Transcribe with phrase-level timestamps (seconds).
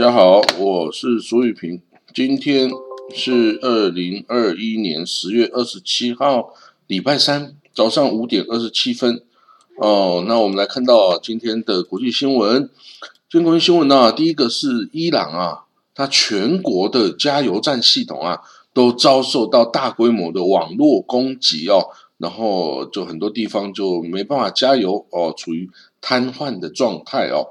[0.00, 1.82] 大家好，我是苏玉平。
[2.14, 2.70] 今天
[3.14, 6.54] 是二零二一年十月二十七号，
[6.86, 9.22] 礼拜三早上五点二十七分。
[9.76, 12.70] 哦，那我们来看到今天的国际新闻。
[13.28, 18.40] 今天国际新闻呢，第一个是伊朗啊，它全国的加油站系统啊，
[18.72, 25.68] 都遭受到大规模的网络攻击哦，然后就很多地方就没办法加油哦，处于
[26.00, 27.48] 瘫痪的状态哦。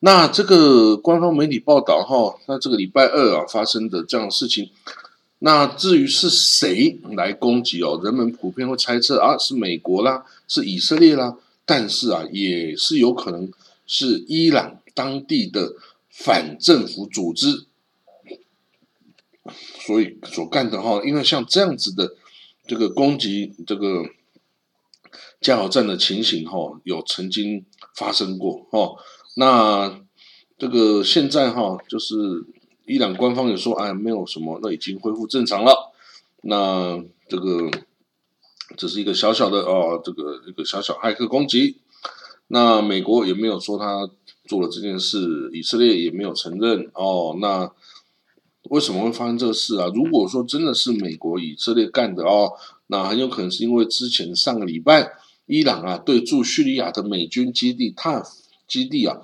[0.00, 4.70] 那这个官方媒体报道哈，那这个礼拜二啊发生的这样的事情，
[5.40, 13.50] 那至于是谁来攻击哦，人们普遍会猜测啊是美国啦，是以色列啦，但是啊也是有可能
[13.86, 15.74] 是伊朗当地的
[16.10, 17.66] 反政府组织，
[19.80, 22.14] 所以所干的哈，因为像这样子的
[22.68, 24.04] 这个攻击这个
[25.40, 28.94] 加油站的情形哈，有曾经发生过哈。
[29.40, 30.00] 那
[30.58, 32.44] 这个现在哈，就是
[32.86, 35.92] 伊朗官方也说，哎，没有什么，那已经恢复正常了。
[36.42, 37.70] 那这个
[38.76, 41.76] 只是一个小小的哦，这个一个小小骇客攻击。
[42.48, 44.10] 那美国也没有说他
[44.46, 47.36] 做了这件事，以色列也没有承认哦。
[47.40, 47.70] 那
[48.70, 49.86] 为什么会发生这个事啊？
[49.94, 52.54] 如果说真的是美国以色列干的哦，
[52.88, 55.12] 那很有可能是因为之前上个礼拜
[55.46, 58.20] 伊朗啊对驻叙利亚的美军基地探。
[58.68, 59.16] 基地啊，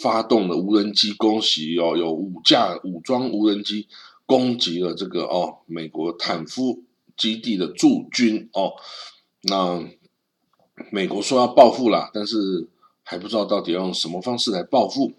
[0.00, 3.86] 发动了无人机攻击哦，有五架武装无人机
[4.26, 6.82] 攻击了这个哦，美国坦夫
[7.16, 8.72] 基地的驻军哦。
[9.42, 9.84] 那
[10.90, 12.68] 美国说要报复了，但是
[13.02, 15.12] 还不知道到底要用什么方式来报复。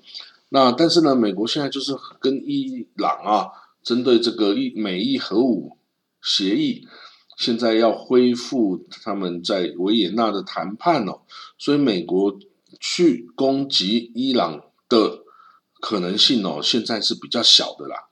[0.49, 3.47] 那但是呢，美国现在就是跟伊朗啊，
[3.83, 5.77] 针对这个伊美伊核武
[6.21, 6.87] 协议，
[7.37, 11.21] 现在要恢复他们在维也纳的谈判哦，
[11.57, 12.39] 所以美国。
[12.79, 15.23] 去攻击伊朗的
[15.79, 18.07] 可能性哦，现在是比较小的啦。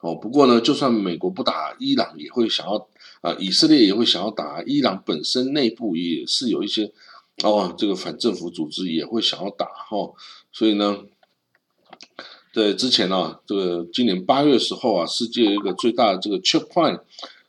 [0.00, 2.88] 哦，不过呢，就算美国不打伊朗，也会想要
[3.20, 5.02] 啊，以色列也会想要打伊朗。
[5.04, 6.92] 本身内部也是有一些
[7.42, 10.12] 哦，这个反政府组织也会想要打哈。
[10.52, 11.00] 所以呢，
[12.54, 17.00] 在之前呢，这个今年八月时候啊，世界一个最大的这个 Checkpoint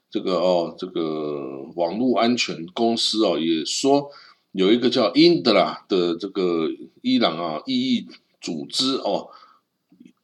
[0.09, 4.09] 这个哦，这个网络安全公司哦，也说。
[4.51, 6.69] 有一个叫英德拉的这个
[7.01, 8.07] 伊朗啊异议
[8.41, 9.29] 组织哦，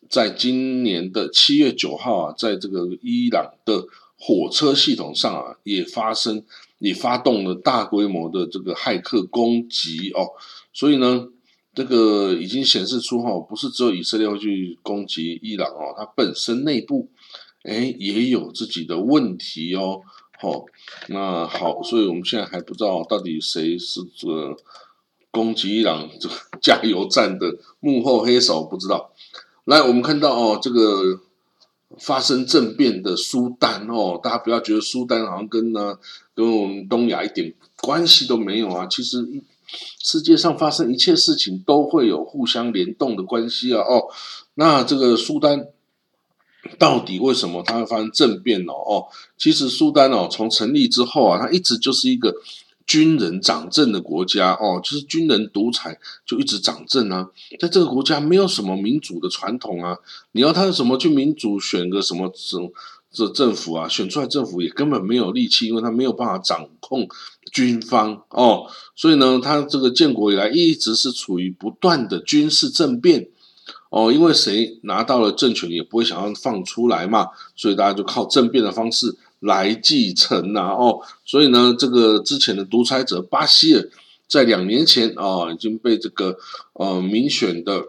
[0.10, 3.86] 在今年的七月九号啊，在这个伊朗的
[4.18, 6.44] 火车系统上啊，也发生
[6.80, 10.28] 也发动了大规模的这个骇客攻击哦，
[10.74, 11.30] 所以呢，
[11.74, 17.10] 这个已经显示出哈，不是只有以色列会去攻击伊朗哦，它本身内部
[17.64, 20.02] 哎也有自己的问题哦。
[20.40, 20.66] 好，
[21.08, 24.56] 那好，所以我们现在还不知道到底谁是这个
[25.32, 29.12] 攻击伊朗这个 加油站的幕后黑手，不知道。
[29.66, 31.20] 来，我们看到哦，这个
[31.98, 35.98] 发生政变的苏丹哦，大家不要觉得苏丹好像跟呢
[36.36, 39.28] 跟我们东亚一点关系都没有啊，其实
[40.00, 43.82] 世界上发生一切事情都会有互相联动的关系啊。
[43.82, 44.08] 哦，
[44.54, 45.70] 那这个苏丹。
[46.78, 48.74] 到底为什么它会发生政变呢？
[48.74, 49.06] 哦，
[49.38, 52.36] 其实苏丹哦，从成立之后啊，它一直就是一个
[52.86, 57.28] 军人掌政的国家哦，就是军人独裁，就一直掌政啊。
[57.60, 59.98] 在这个国家没有什么民主的传统啊，
[60.32, 62.72] 你要他什么去民主选个什么什么
[63.12, 67.08] 这政府啊，选出来政府也根本没有力气，因为他没有办法掌控
[67.52, 73.28] 军方哦，所以呢，他这个建国以来一直是处于不断的军事政变。
[73.90, 80.74] 哦，因为谁拿到了政权，也不会想要放出来嘛，所以大家就靠政变的方式来继承呐。
[80.78, 83.90] 哦，所以呢，这个之前的独裁者巴西尔，
[84.28, 86.38] 在两年前啊，已经被这个
[86.74, 87.86] 呃民选的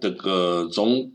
[0.00, 1.12] 这个总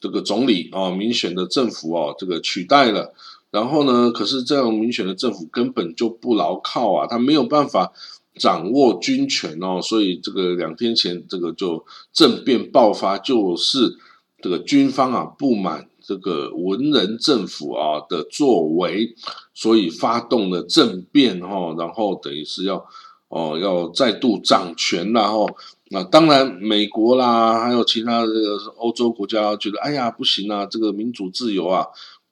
[0.00, 3.12] 这个总理啊，民选的政府啊，这个取代了。
[3.50, 7.92] 然后呢，可是这样民选的政府根本就不牢靠啊，他没有办法。
[8.38, 13.98] 掌握军权哦，所以这个两天前这个就政变爆发，就是
[14.40, 19.14] 这个军方啊不满这个文人政府啊的作为，
[19.52, 22.86] 所以发动了政变哈，然后等于是要
[23.28, 25.48] 哦要再度掌权然后
[25.90, 31.84] 那当然美国啦，还有其他这个欧洲国家觉得哎呀不行啊，这个民主自由啊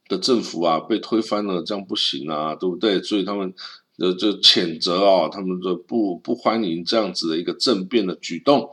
[0.08, 3.02] 的政府啊被推翻了，这样不行啊，对不对？
[3.02, 3.52] 所以他们。
[3.98, 8.70] 就就谴责哦，他们就不不欢迎这样子的一个政变的举动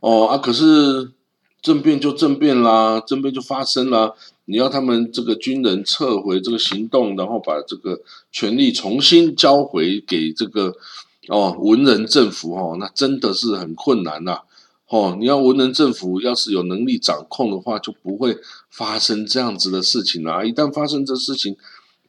[0.00, 1.12] 哦啊，可是
[1.62, 4.14] 政变就政变啦，政变就发生了，
[4.44, 8.00] 你要他们这个军人撤回这个行动，然后把这个
[8.32, 10.74] 权力重新交回给这个
[11.28, 14.40] 哦文人政府哦，那真的是很困难呐
[14.88, 18.36] 哦，你要文人政府要是有能力掌控的话，就不会
[18.70, 20.44] 发生这样子的事情啊！
[20.44, 21.56] 一旦发生这事情，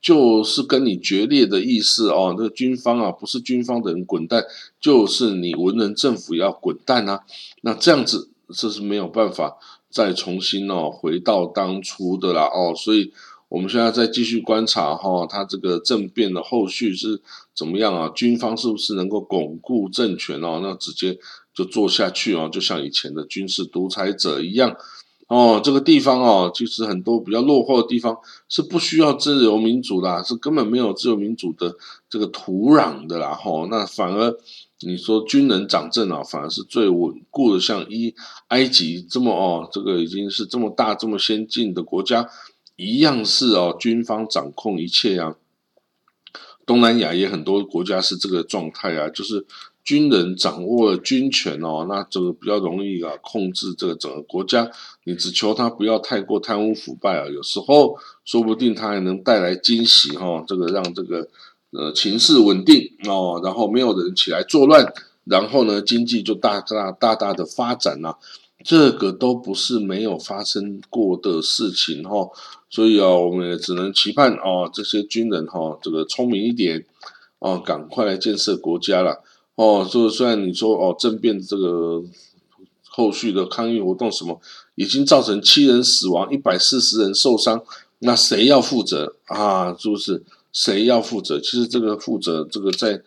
[0.01, 2.33] 就是跟你决裂的意思哦。
[2.35, 4.43] 那个军方啊，不是军方的人滚蛋，
[4.79, 7.21] 就是你文人政府要滚蛋啊！
[7.61, 9.57] 那这样子，这是没有办法
[9.89, 12.73] 再重新哦回到当初的啦哦。
[12.75, 13.13] 所以
[13.47, 17.21] 我们现在再继续观察哈，他这个政变的后续是
[17.55, 18.09] 怎么样啊？
[18.09, 20.59] 军方是不是能够巩固政权哦？
[20.63, 21.19] 那直接。
[21.53, 24.73] 就做下去哦，就像以前的军事独裁者一样
[25.31, 25.61] 哦。
[25.63, 28.17] 这个地方哦，其实很多比较落后的地方
[28.49, 31.75] 是不需要自由民主的，是根本没有自由民主的
[32.09, 33.33] 这个土壤的啦。
[33.33, 34.35] 吼，那反而
[34.81, 37.59] 你说军人掌政啊，反而是最稳固的。
[37.59, 38.13] 像一
[38.49, 42.29] 埃及这么哦，这个已经是这么大、这么先进的国家，
[42.75, 45.35] 一样是哦，军方掌控一切啊。
[46.65, 49.45] 东南亚也很多国家是这个状态啊，就是。
[49.83, 54.69] 军人掌握了军权哦，那这个比较容易啊控制这个整个国家。
[55.03, 60.43] 你只求他不要太过贪污腐败啊，有时候说不定他还能带来惊喜哈。
[60.47, 61.27] 这个让这个
[61.71, 64.93] 呃情势稳定哦，然后没有人起来作乱，
[65.23, 68.17] 然后呢经济就大大大大的发展了。
[68.63, 72.29] 这个都不是没有发生过的事情哈。
[72.69, 76.85] 所以啊，我们也只能期盼哦，这些军人哈，这个聪明一点
[77.39, 79.23] 哦，赶快来建设国家了。
[79.55, 82.03] 哦，就虽然你说哦，政变这个
[82.87, 84.39] 后续的抗议活动什么，
[84.75, 87.63] 已经造成七人死亡，一百四十人受伤，
[87.99, 89.75] 那谁要负责啊？
[89.77, 90.23] 是不是？
[90.53, 91.39] 谁要负责？
[91.39, 93.01] 其实这个负责这个在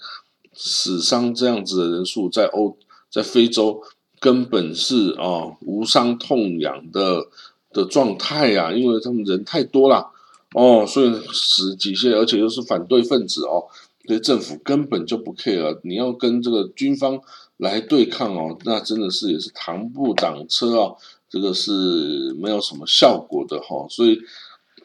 [0.54, 2.76] 死伤这样子的人数，在欧
[3.10, 3.82] 在非洲
[4.18, 7.26] 根本是啊无伤痛痒的
[7.72, 10.10] 的状态呀，因为他们人太多了
[10.54, 13.66] 哦，所以死几些，而且又是反对分子哦。
[14.06, 17.18] 对政府根本就不 care，你要跟这个军方
[17.56, 20.94] 来对抗哦，那真的是也是唐不挡车啊，
[21.30, 24.20] 这个是没有什么效果的哈，所以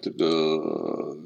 [0.01, 1.18] 这个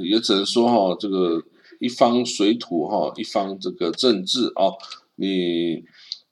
[0.00, 1.40] 也只能说哈，这个
[1.78, 4.72] 一方水土哈，一方这个政治啊，
[5.14, 5.84] 你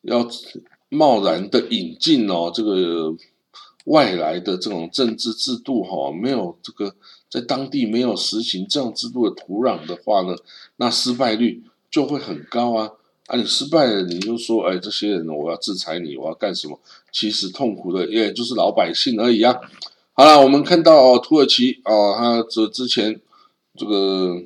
[0.02, 0.28] 要
[0.88, 3.14] 贸然的引进哦，这个
[3.84, 6.96] 外来的这种政治制度哈，没有这个。
[7.34, 10.36] 在当地没有实行这样制度的土壤的话呢，
[10.76, 12.92] 那失败率就会很高啊！
[13.26, 16.78] 啊，你失败了，你就说，哎，这些人我要制裁你，我要干什么？
[17.10, 19.58] 其实痛苦的也就是老百姓而已啊！
[20.12, 23.20] 好了，我们看到哦，土耳其哦，他这之前
[23.76, 24.40] 这个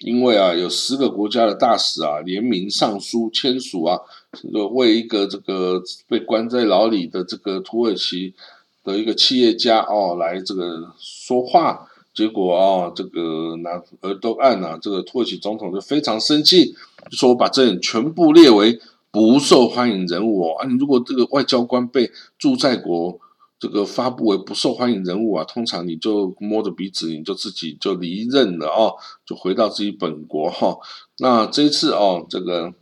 [0.00, 3.96] 因为啊，有十个国家的大使啊联名上书签署啊，
[4.32, 8.34] 这个为一个这个被关在牢里的这个土耳其
[8.82, 11.88] 的一个企业家哦来这个说话。
[12.14, 13.70] 结果啊，这个拿
[14.02, 16.72] 尔多案啊，这个土耳其总统就非常生气，
[17.10, 18.78] 就说我把这人全部列为
[19.10, 20.68] 不受欢迎人物哦啊！
[20.68, 23.18] 你如果这个外交官被驻在国
[23.58, 28.92] 这个发布为不受欢迎人物啊，通常你就摸着鼻子，你就自己就离任了啊，
[29.26, 30.78] 就回到自己本国哈。
[31.18, 32.72] 那这次哦，这个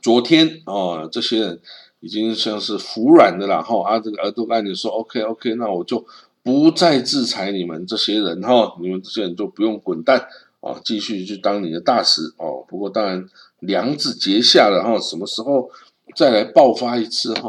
[0.00, 1.60] 昨天哦，这些人
[1.98, 3.82] 已经像是服软的了哈。
[3.82, 6.06] 啊，这个尔多安就说 OK OK，那我就。
[6.50, 10.26] 不再制裁你们这些人哈，你们这些人就不用滚蛋
[10.58, 12.64] 啊，继续去当你的大使哦。
[12.66, 13.24] 不过当然
[13.60, 15.70] 梁子结下了哈，什么时候
[16.16, 17.48] 再来爆发一次哈，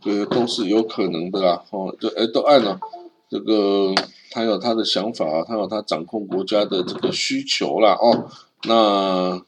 [0.00, 1.64] 这个都是有可能的啦。
[1.70, 2.78] 哦，就哎都按了
[3.28, 3.92] 这个，
[4.30, 7.98] 他有他的想法，他有他掌控国家的这个需求啦。
[8.00, 8.30] 哦。
[8.66, 9.42] 那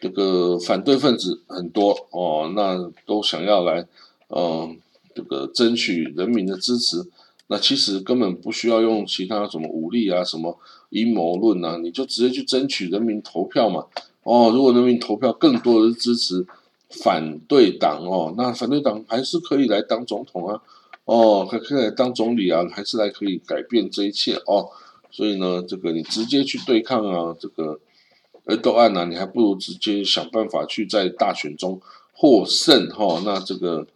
[0.00, 3.86] 这个反对分子很多哦，那都想要来
[4.28, 4.78] 嗯
[5.14, 7.04] 这个争取人民的支持。
[7.52, 10.56] 那其实根本不需要用其他什么武力啊，什么
[10.90, 13.86] 阴谋论啊，你就直接去争取人民投票嘛。
[14.22, 16.46] 哦，如果人民投票更多的是支持
[17.02, 20.62] 反对党哦，那反对党还是可以来当总统啊。
[21.06, 24.68] 哦，还可以来当总理啊，还是来可以改变这一切哦。
[25.10, 27.80] 所以呢，这个你直接去对抗啊，这个
[28.44, 31.80] 呃都案呢，你还不如直接想办法去在大选中
[32.12, 33.20] 获胜哈。
[33.24, 33.88] 那这个。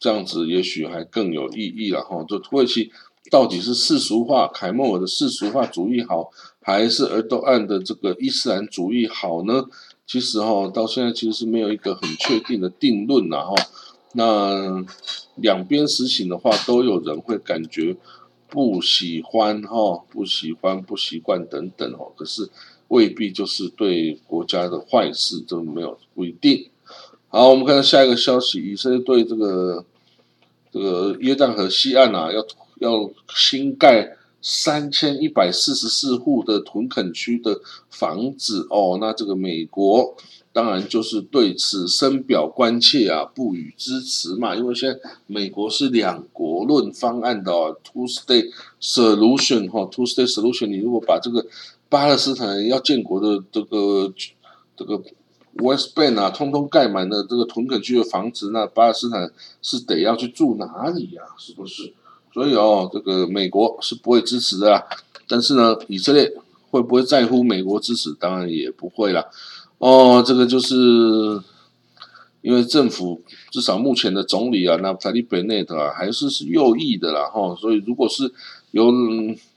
[0.00, 2.24] 这样子也许还更有意义了哈。
[2.28, 2.90] 就土耳其
[3.30, 6.30] 到底是世俗化凯末尔的世俗化主义好，
[6.60, 9.66] 还是尔多安的这个伊斯兰主义好呢？
[10.06, 13.54] 其实哈，到现在其实是没有一个很确定的定论了哈。
[14.14, 14.84] 那
[15.36, 17.96] 两边实行的话，都有人会感觉
[18.48, 22.10] 不喜欢哈，不喜欢、不习惯等等哦。
[22.16, 22.50] 可是
[22.88, 26.68] 未必就是对国家的坏事，都没有不一定。
[27.30, 29.84] 好，我们看到下一个消息，以色列对这个。
[30.72, 32.46] 这个约旦河西岸啊，要
[32.78, 40.14] 要新盖三千一百四十四户的屯垦区的房子哦，那这个美国
[40.52, 44.54] 当然就是对此深表关切啊，不予支持嘛。
[44.54, 50.68] 因为现在美国是两国论方案的哦，two state solution 哈，two state solution。
[50.68, 51.44] 你如果把这个
[51.88, 54.14] 巴勒斯坦要建国的这个
[54.76, 55.02] 这个
[55.54, 59.30] West Bank 啊，通通盖满了这个屯垦区的房子，那巴勒斯坦
[59.60, 61.22] 是得要去住哪里呀？
[61.38, 61.92] 是不是？
[62.32, 64.86] 所以哦，这个美国是不会支持的啦。
[65.26, 66.32] 但是呢，以色列
[66.70, 68.14] 会不会在乎美国支持？
[68.18, 69.26] 当然也不会啦。
[69.78, 70.74] 哦，这个就是
[72.42, 77.54] 因为政府至少目前的总理啊，那塔利贝内特啊，还是是右翼的啦哈。
[77.56, 78.32] 所以如果是
[78.70, 78.92] 由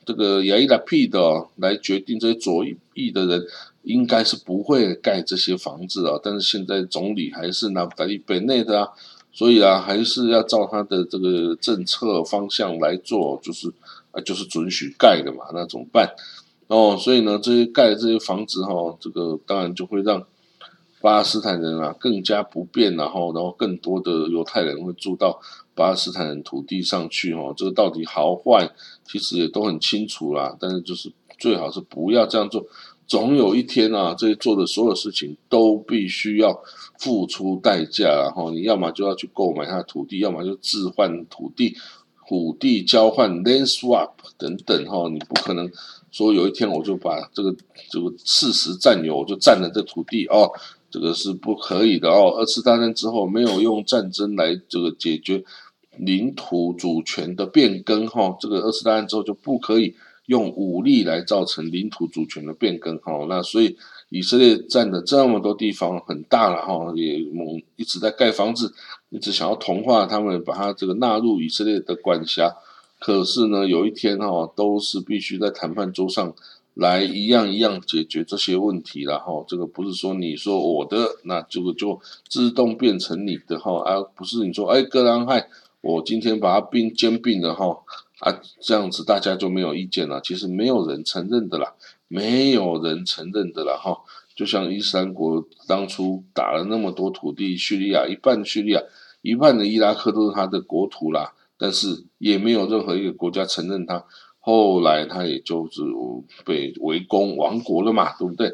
[0.06, 3.46] 这个亚伊拉 P 的来决定这些左翼的人，
[3.84, 6.20] 应该是不会盖这些房子啊。
[6.24, 8.90] 但是现在总理还是那塔利贝内特啊。
[9.36, 13.68] 所以啊，还是要照他的这个政策方向来做，就是
[14.12, 16.08] 啊，就是准许盖的嘛，那怎么办？
[16.68, 20.24] 哦，所以呢，这些盖的这些房子哈，这个当然就会让
[21.02, 25.42] 巴勒斯坦人啊更加不便，然后，然后更多的犹太人会住到
[25.74, 28.70] 巴勒斯坦人土地上去哈，这个到底好坏，
[29.04, 30.56] 其实也都很清楚啦。
[30.60, 32.64] 但是就是最好是不要这样做。
[33.14, 36.64] 总有一天啊，这些做的所有事情都必须要
[36.98, 41.78] 付出代价，然后你要么就要去购买他的土地，要么就置换土地、
[42.28, 45.08] 土地交换 （land swap） 等等哈。
[45.10, 45.70] 你不可能
[46.12, 47.56] 说有一天我就把这个
[47.92, 50.50] 这个事实占有，我就占了这土地哦，
[50.90, 52.34] 这个是不可以的哦。
[52.36, 55.44] 二次大战之后没有用战争来这个解决
[55.98, 59.94] 领土主权的变更哈，这个二次大战之后就不可以。
[60.28, 63.76] 用武力来造成领土主权的变更，哈，那所以
[64.08, 68.74] 以色列占的这么多地方很大了，哈，也猛一直在盖房子，
[69.10, 72.56] 一直想要同化他们，把它这个纳入以色列的管辖。
[73.00, 76.34] 可是呢，有一天哈，都是必须在谈判桌上
[76.74, 82.00] 来一样一样解决这些问题了，哈，这个不是说你说我的，那这个就
[82.30, 85.50] 自动变成你的，哈，而不是你说哎，格兰汉
[85.82, 87.78] 我今天把它并兼并了，哈。
[88.24, 90.22] 啊，这样子大家就没有意见了。
[90.22, 91.74] 其实没有人承认的啦，
[92.08, 93.98] 没有人承认的啦，哈。
[94.34, 98.82] 就像伊斯兰国当初打了那么多土地，叙利亚一半叙利亚，
[99.22, 104.06] 一半的伊拉克都是他的国土啦，但是也没有任何一个国家承认他。
[104.40, 105.82] 后来他也就是
[106.46, 108.54] 被围攻亡国了嘛，对不对？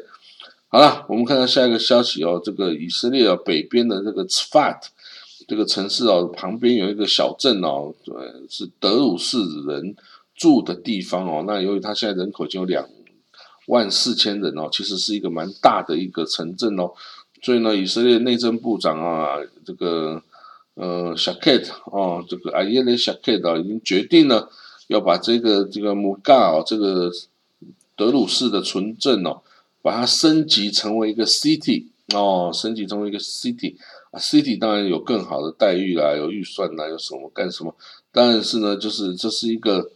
[0.66, 4.88] 好了，我们看到下一个消息哦，这个以色列啊北边的这个 Tzfat。
[5.50, 8.14] 这个城市哦，旁边有一个小镇哦，对，
[8.48, 9.96] 是德鲁士人
[10.36, 11.42] 住的地方哦。
[11.44, 12.88] 那由于他现在人口就有两
[13.66, 16.92] 万四千人哦，其实是一个蛮大的一个城镇哦。
[17.42, 20.22] 所以呢，以色列内政部长啊，这个
[20.74, 24.48] 呃小 Kate 哦，这个阿耶雷小 Kate 啊，已经决定了
[24.86, 27.10] 要把这个这个穆嘎哦，这个
[27.96, 29.40] 德鲁士的村镇哦，
[29.82, 33.76] 把它升级成为一个 city 哦，升级成为一个 city。
[34.10, 37.74] 啊，City 当然有更好的待遇啦，有预算啦，有什么干什么？
[38.10, 39.92] 但是呢，就是这是一个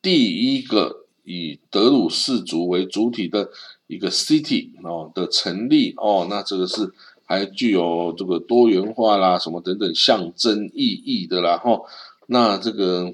[0.00, 3.50] 第一个以德鲁士族为主体的
[3.88, 6.92] 一个 City 哦的成立哦，那这个是
[7.24, 11.80] 还具有这个多元化啦，什么等等象征意义的啦哈。
[12.26, 13.12] 那这个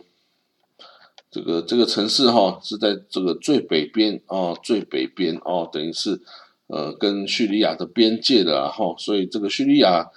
[1.31, 6.21] 这个这个城市哈是在这个最北边哦，最北边哦，等于是
[6.67, 10.11] 呃跟叙利亚的边界的哈，所以这个叙利亚。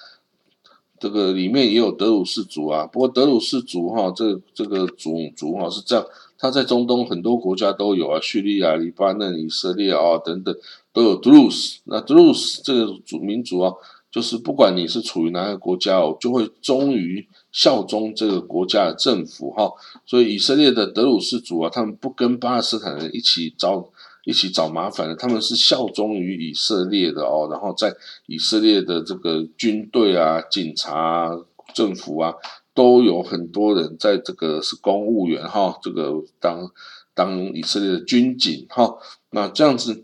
[0.99, 6.03] 这个里面也有德鲁士族啊，不过德鲁士族哈，这这个种族哈是这样，
[6.39, 10.55] 它在中东很多国家都有啊，叙利亚、黎巴嫩、以色列啊等等
[10.91, 11.81] 都有德鲁斯。
[11.83, 13.71] 那德鲁斯这个族民族啊，
[14.09, 19.71] 就是不管你是处于哪个国家哦，就会忠于效忠这个国家的政府哈。
[20.03, 23.87] 所以以色列的德鲁士族啊，他们不跟巴勒斯坦人一起招。
[24.27, 31.31] 一起找麻烦的，他们是效忠于以色列的哦，然后在以色列的这个军队啊、警察、
[31.73, 32.33] 政府啊，
[32.73, 36.69] 都有很多人在这个是公务员哈，这个当
[37.13, 38.97] 当以色列的军警哈，
[39.29, 40.03] 那这样子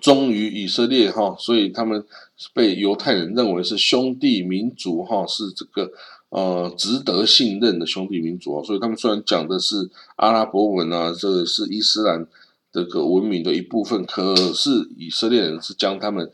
[0.00, 2.06] 忠于以色列哈，所以他们
[2.54, 5.90] 被犹太人认为是兄弟民族哈，是这个
[6.28, 12.24] 呃值得信任的兄弟民族所以他们虽然讲的是阿拉伯文啊，这个是伊斯兰。
[12.72, 16.30] 这个文明的一部分，可是以色列人是将他们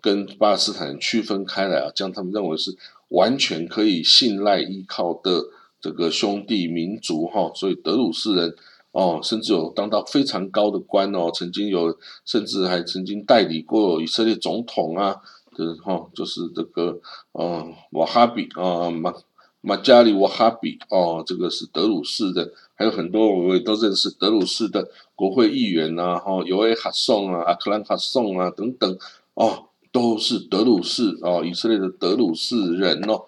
[0.00, 2.76] 跟巴勒斯坦人区分开来啊，将他们认为是
[3.08, 5.44] 完全可以信赖依靠的
[5.80, 8.54] 这个兄弟民族哈，所以德鲁士人
[8.92, 15.16] 哦，甚至有当到非常高的官哦，曾经有甚至还曾经代理过以色列总统啊，
[15.56, 17.00] 的哈，就是这个
[17.32, 19.14] 嗯瓦哈比啊马
[19.60, 28.98] 马加里瓦哈比哦，这个是德鲁士的，还有很多我们都认识德鲁士的国会议员呐，哈，尤埃哈宋啊，阿克兰哈宋啊等等
[29.34, 33.26] 哦，都是德鲁士哦，以色列的德鲁士人哦，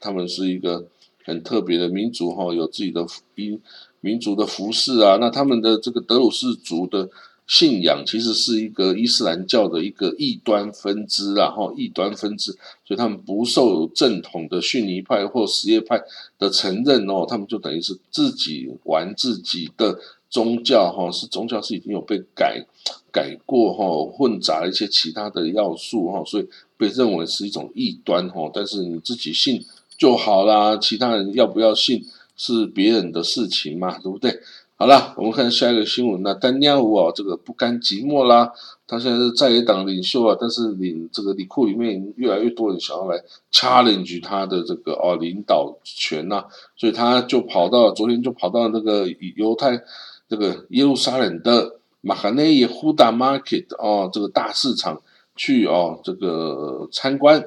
[0.00, 0.86] 他们是一个
[1.22, 3.60] 很特别的民族哈，有自己的民
[4.00, 7.10] 民族的服饰啊，那他们的这个德鲁士族的。
[7.46, 12.52] 信仰其实是一个伊斯兰教的一个异端分支啊，哈，异端分支，
[12.86, 16.02] 所以他们不受正统的逊尼派或什叶派
[16.38, 19.98] 的承认哦，他们就等于是自己玩自己的
[20.30, 22.64] 宗教哈，是宗教是已经有被改
[23.12, 26.48] 改过哈，混杂一些其他的要素哈，所以
[26.78, 29.62] 被认为是一种异端哈，但是你自己信
[29.98, 32.04] 就好啦，其他人要不要信
[32.36, 34.40] 是别人的事情嘛，对不对？
[34.76, 36.20] 好了，我们看下一个新闻。
[36.24, 36.76] 那丹尼尔，
[37.14, 38.50] 这个不甘寂寞啦，
[38.88, 46.44] 他现在是在野党领袖啊，但是领这个里库里面越来越多人想要来 challenge 他的这个哦领导权呐，
[46.76, 49.80] 所以他就跑到昨天就跑到那个犹太
[50.28, 55.00] 这个耶路撒冷的马哈内耶胡达 market 哦这个大市场
[55.36, 57.44] 去哦这个参观。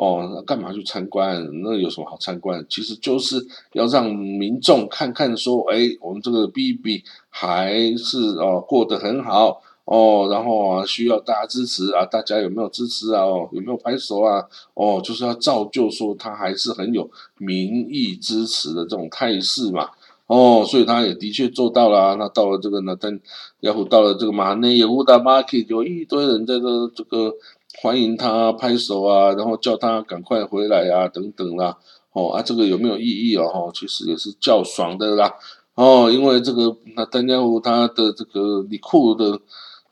[0.00, 1.46] 哦，那干嘛去参观？
[1.62, 2.64] 那有什么好参观？
[2.70, 3.36] 其实就是
[3.74, 13.24] 要让民众看看，说，哎，我们这个 B B 还是哦过得很好哦，然后啊需要大家支持啊，大家有没有支持啊？
[13.24, 14.42] 哦，有没有拍手啊？
[14.72, 19.90] 哦，就是要造就说他还是很有民意支持的这种态势嘛。
[20.28, 22.16] 哦，所以他也的确做到了。
[22.16, 23.20] 那到了这个呢，但
[23.60, 27.34] 然后到了这个马内耶乌达 market，有一堆人在这这个。
[27.82, 31.78] 欢迎他拍手啊，然后叫他赶快回来啊，等等啦。
[32.12, 33.48] 哦啊，这个有没有意义哦？
[33.48, 35.32] 哈，其实也是较爽的啦。
[35.76, 39.40] 哦，因为这个那丹加湖他的这个李库的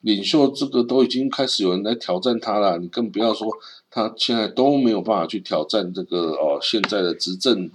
[0.03, 2.77] 领袖，这个都已经开始有人来挑战他了。
[2.77, 3.49] 你更不要说
[3.91, 7.71] 他现在都没有办法去挑战这个哦现在的执政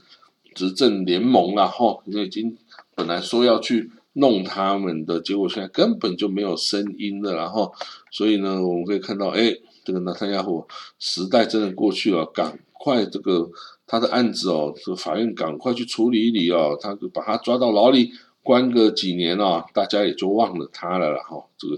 [0.54, 1.68] 执政联盟了。
[1.68, 2.56] 哈，因为已经
[2.94, 7.34] 本来说要去弄他们的，结果现在根本就没有声音了。
[7.34, 7.74] 然后，
[8.12, 9.56] 所以呢，我们可以看到，哎。
[9.84, 10.66] 这个纳坦亚胡
[10.98, 13.50] 时代真的过去了，赶快这个
[13.86, 21.44] 他的案子哦，这个法院赶快去处理一理哦，他就把他抓到牢里关个几年啊，大家也就忘了他了了哈。
[21.58, 21.78] 这个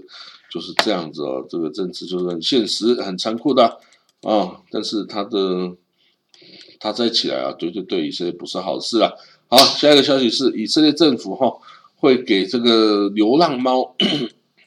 [0.50, 3.78] 就是这样子哦，这个政治就是很现实、很残酷的
[4.22, 4.62] 啊。
[4.70, 5.72] 但是他的
[6.78, 9.10] 他再起来啊，对对对，以色列不是好事啊。
[9.48, 11.52] 好，下一个消息是以色列政府哈
[11.96, 13.94] 会给这个流浪猫。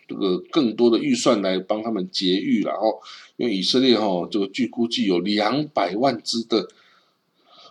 [0.10, 3.00] 这个更多的预算来帮他们节育然后
[3.38, 6.68] 因为以色列哈，这个据估计有两百万只的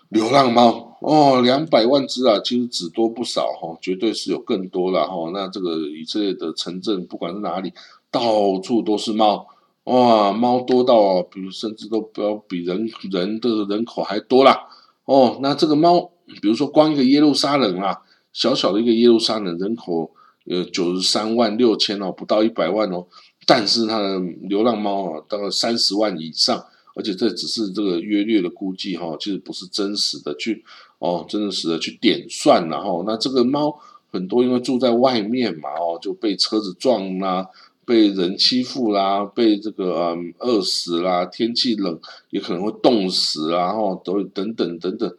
[0.08, 5.30] 流浪猫哦，两百万只啊，其实只多不少哈，绝对是有更多了哈。
[5.34, 7.72] 那这个以色列的城镇，不管是哪里，
[8.10, 9.48] 到处都是猫
[9.84, 14.68] 哇，猫多到比如甚至都不要比人人的人口还多啦
[15.06, 15.40] 哦。
[15.42, 20.12] 那这个猫，比如说光一个耶路撒冷啊，小小的一个耶路撒冷人口。
[20.48, 23.06] 呃，九十三万六千哦，不到一百万哦，
[23.46, 30.64] 但是它的流浪猫啊，大概三十万以上，而且这只是这个约略的估计哈，其实不是真实的去
[30.98, 33.78] 哦，真实的去点算然后，那这个猫
[34.10, 37.46] 很多因为住在外面嘛哦，就被车子撞啦，
[37.84, 45.14] 被人欺负啦，被这个嗯饿死啦，天气冷也可能会冻死然后都等等等等。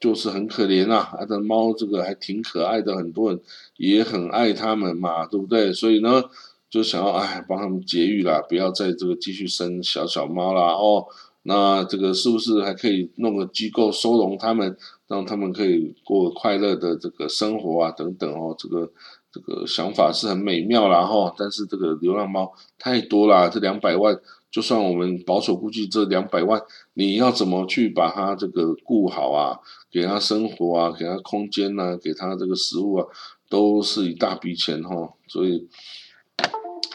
[0.00, 3.40] 就是很可怜啊，他的猫这个还挺可爱的，很多人
[3.76, 5.72] 也很爱它们嘛，对不对？
[5.72, 6.22] 所以呢，
[6.70, 11.06] 就想要哎帮他们节育啦，不要再这个继续生小小猫啦哦。
[11.42, 17.90] 那这个是不是还可以弄个机构收容他们，让他们可以过快乐的这个生活啊？
[17.90, 18.90] 等等哦，这个
[19.32, 21.34] 这个想法是很美妙啦哈。
[21.36, 24.18] 但是这个流浪猫太多啦，这两百万。
[24.50, 26.62] 就算我们保守估计这两百万，
[26.94, 29.60] 你要怎么去把它这个顾好啊？
[29.90, 33.06] 给它生活啊，给它空间呐，给它这个食物啊，
[33.48, 35.12] 都是一大笔钱哈。
[35.26, 35.68] 所以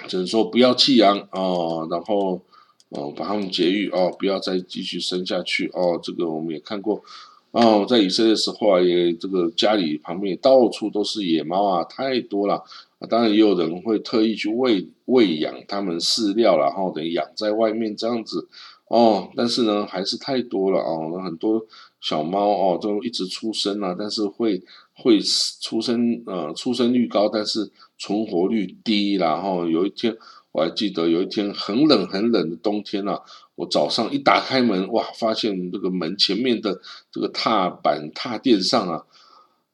[0.08, 2.42] 只能说不要弃养哦，然后
[2.90, 6.00] 哦把他们绝育哦，不要再继续生下去哦。
[6.02, 7.04] 这个我们也看过
[7.54, 12.64] 哦，在以色列时候啊，也这个家里旁边也到处都是野猫啊，太多了。
[13.08, 18.48] 当然也有人会特意去喂喂养它们饲料，然后等于养在外面这样子
[18.88, 19.30] 哦。
[19.36, 21.12] 但是呢，还是太多了哦。
[21.14, 21.64] 那很多
[22.02, 24.64] 小猫哦，都一直出生啊，但是会
[24.96, 25.20] 会
[25.62, 29.14] 出生呃出生率高，但是存活率低。
[29.14, 30.18] 然后有一天
[30.52, 33.22] 我还记得有一天很冷很冷的冬天啊，
[33.56, 39.06] 我早上一打开门哇，发现这个门前面的这个踏板踏垫上啊。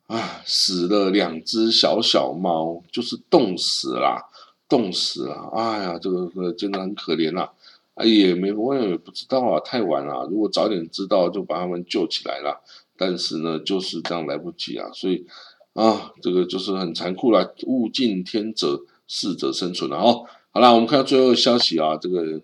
[0.08, 4.24] 啊，死了两只小小猫，就是冻死啦，
[4.68, 5.52] 冻死了。
[5.54, 7.48] 哎呀，这个真的很可怜呐。
[7.94, 10.28] 哎，也没我也不知道啊，太晚了。
[10.28, 12.60] 如果早点知道，就把他们救起来了。
[12.98, 15.28] 但是呢，就是这样来不及啊，所以
[15.74, 20.26] 啊，这个就是很残酷了，物竞天择，适者生存了哦。
[20.50, 22.42] 好了，我们看到最后的消息啊，这个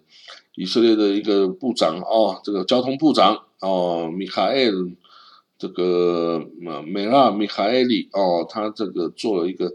[0.55, 4.73] 以色列的一个部长哦，这个交通部长哦，米卡埃尔，
[5.57, 6.45] 这个
[6.85, 9.73] 美拉米卡埃里哦，他这个做了一个，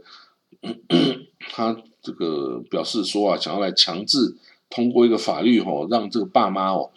[1.53, 4.37] 他这个表示说啊，想要来强制
[4.69, 6.91] 通过一个法律哦，让这个爸妈哦，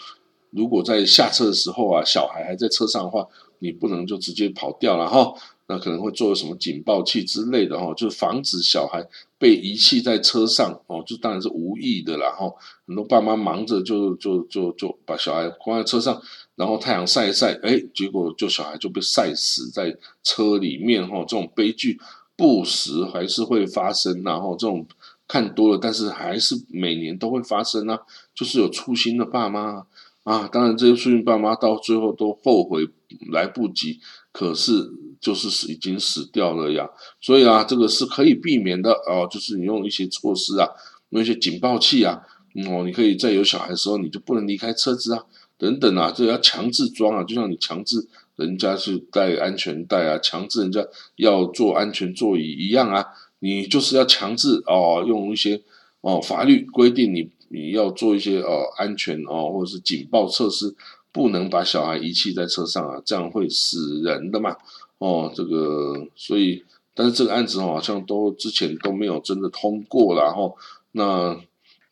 [0.50, 3.28] 如果在下车的时候啊，小孩还在车上的话。
[3.60, 5.34] 你不能就直接跑掉了哈，
[5.80, 9.06] 可能会做什么警报器之类的哈，就是防止小孩
[9.38, 12.52] 被遗弃在车上哦，就当然是无意的啦哈。
[12.86, 16.22] 很多爸妈忙着就就就就把小孩关在车上，
[16.56, 21.20] 然后太阳晒一晒，哎，结果就小孩就被晒死在车里面哈。
[21.20, 22.00] 这种悲剧
[22.36, 24.86] 不时还是会发生，然后这种
[25.28, 28.00] 看多了，但是还是每年都会发生啊，
[28.36, 29.86] 就是有粗心的爸妈。
[30.24, 32.88] 啊，当然这些顺孕爸妈到最后都后悔
[33.30, 34.00] 来不及，
[34.32, 34.90] 可是
[35.24, 36.88] 就是死已经死掉了呀。
[37.22, 40.68] 所以啊，这个是可以避免的哦，就是你用一些措施啊，
[41.10, 42.22] 用一些警报器啊，
[42.68, 45.24] 哦，你可以在有小孩的时候你就不能离开车子啊，
[45.58, 48.06] 等等啊，这要强制装啊，就像你强制
[48.36, 53.06] 人家去戴安全带啊，强制人家要坐安全座椅一样啊，
[53.40, 55.62] 你就是要强制哦，用一些
[56.02, 57.32] 哦法律规定你。
[57.56, 60.76] 你要做一些呃安全哦，或者是警报措施，
[61.12, 64.56] 不能把小孩遗弃在车上啊，这样会死人的嘛。
[64.98, 70.56] 哦，这个所以，但是这个案子好像都之前都没有真的通过然后
[70.92, 71.38] 那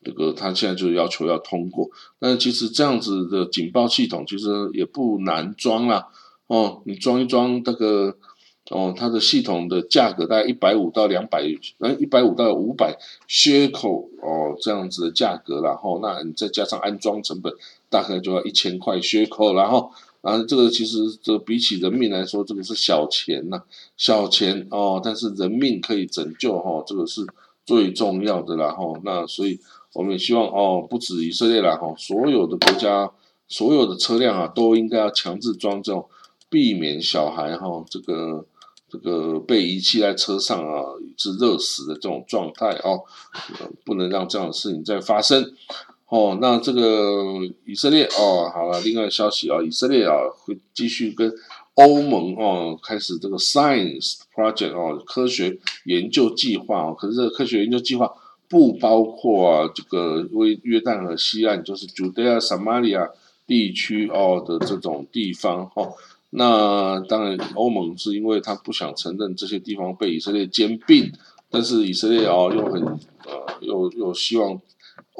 [0.03, 6.07] 这个他现在就要求要通过，但是其实这样子的警报系统其实也不难装啦。
[6.47, 8.17] 哦，你装一装这个。
[8.69, 11.43] 哦，它的系统的价格大概一百五到两百，
[11.79, 17.51] 那，一百五到五百缺口哦，这样子的价格，然后那你再加上安装成本，
[17.89, 23.61] 大概就要一千块缺口，然后，然后这个其实这比起人命来说，这个是小钱呐，
[23.97, 27.25] 小钱哦，但是人命可以拯救哈，这个是
[27.65, 29.59] 最重要的啦哈，那所以
[29.93, 33.11] 我们也希望哦，不止以色列啦哈，所有的国家，
[33.47, 36.05] 所有的车辆啊，都应该要强制装这种，
[36.49, 38.45] 避免小孩哈这个。
[38.91, 40.83] 这个被遗弃在车上啊，
[41.15, 42.99] 是热死的这种状态哦，
[43.85, 45.53] 不能让这样的事情再发生
[46.11, 46.37] 哦。
[46.41, 51.33] 那这个以色列哦，好了，另外消息啊，以色列啊会继续跟
[51.75, 56.93] 欧盟哦开始这个 Science Project 哦科学研究计划哦。
[56.93, 58.11] 可是这个科学研究计划
[58.49, 63.09] 不包括啊这个约约旦河西岸，就是 Judea Samaria
[63.47, 65.93] 地区哦的这种地方哦。
[66.33, 71.11] 那当然，欧盟是因为他不想承认这些地方被以色列兼并，
[71.49, 74.61] 但是以色列哦又很呃又又希望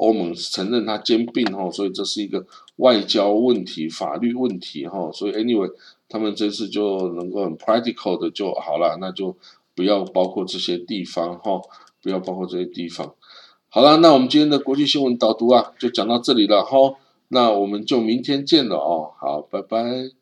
[0.02, 2.44] 欧盟承认它兼并哈，所以这是一个
[2.76, 5.70] 外交问题、法律问题哈，所以 anyway
[6.08, 9.36] 他们这次就能够很 practical 的就好了，那就
[9.76, 11.60] 不要包括这些地方哈，
[12.02, 13.14] 不要包括这些地方。
[13.68, 16.96] 好了，那我们今天的国际新闻导读啊，就讲到这里了哈，
[17.28, 20.21] 那我们就明天见了哦，好，拜拜。